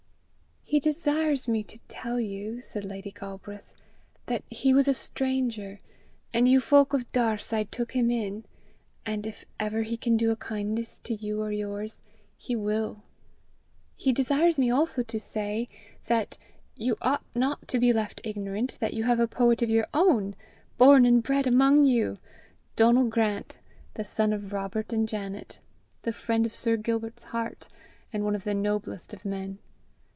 "He 0.63 0.79
desires 0.79 1.49
me 1.49 1.63
to 1.63 1.79
tell 1.89 2.17
you," 2.17 2.61
said 2.61 2.85
Lady 2.85 3.11
Galbraith, 3.11 3.73
"that 4.27 4.45
he 4.49 4.73
was 4.73 4.87
a 4.87 4.93
stranger, 4.93 5.81
and 6.33 6.47
you 6.47 6.61
folk 6.61 6.93
of 6.93 7.11
Daurside 7.11 7.71
took 7.71 7.91
him 7.91 8.09
in, 8.09 8.45
and 9.05 9.27
if 9.27 9.43
ever 9.59 9.83
he 9.83 9.97
can 9.97 10.15
do 10.15 10.31
a 10.31 10.37
kindness 10.37 10.97
to 10.99 11.13
you 11.13 11.41
or 11.41 11.51
yours, 11.51 12.03
he 12.37 12.55
will. 12.55 13.03
He 13.97 14.13
desires 14.13 14.57
me 14.57 14.69
also 14.71 15.03
to 15.03 15.19
say, 15.19 15.67
that 16.07 16.37
you 16.77 16.95
ought 17.01 17.25
not 17.35 17.67
to 17.67 17.77
be 17.77 17.91
left 17.91 18.21
ignorant 18.23 18.77
that 18.79 18.93
you 18.93 19.03
have 19.03 19.19
a 19.19 19.27
poet 19.27 19.61
of 19.61 19.69
your 19.69 19.87
own, 19.93 20.37
born 20.77 21.05
and 21.05 21.21
bred 21.21 21.45
among 21.47 21.83
you 21.83 22.17
Donal 22.77 23.09
Grant, 23.09 23.57
the 23.95 24.05
son 24.05 24.31
of 24.31 24.53
Robert 24.53 24.93
and 24.93 25.05
Janet, 25.05 25.59
the 26.03 26.13
friend 26.13 26.45
of 26.45 26.55
Sir 26.55 26.77
Gilbert's 26.77 27.23
heart, 27.23 27.67
and 28.13 28.23
one 28.23 28.35
of 28.35 28.45
the 28.45 28.55
noblest 28.55 29.13
of 29.13 29.25
men. 29.25 29.59